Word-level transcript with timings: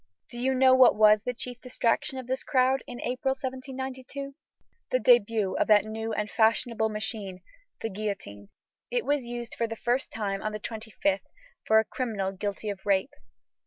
Do 0.31 0.39
you 0.39 0.55
know 0.55 0.73
what 0.73 0.95
was 0.95 1.21
the 1.23 1.33
chief 1.35 1.61
distraction 1.61 2.17
of 2.17 2.25
this 2.25 2.43
crowd 2.43 2.81
in 2.87 2.99
April, 3.01 3.35
1792? 3.35 4.33
The 4.89 4.97
debut 4.97 5.55
of 5.59 5.67
that 5.67 5.85
new 5.85 6.11
and 6.11 6.27
fashionable 6.27 6.89
machine, 6.89 7.43
the 7.81 7.89
guillotine. 7.91 8.49
It 8.89 9.05
was 9.05 9.25
used 9.27 9.53
for 9.53 9.67
the 9.67 9.75
first 9.75 10.09
time 10.11 10.41
on 10.41 10.53
the 10.53 10.59
25th, 10.59 11.21
for 11.67 11.77
a 11.77 11.85
criminal 11.85 12.31
guilty 12.31 12.71
of 12.71 12.83
rape. 12.83 13.13